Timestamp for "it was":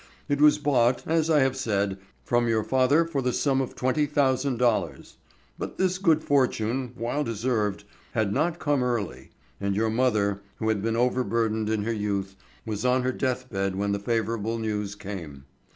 0.27-0.57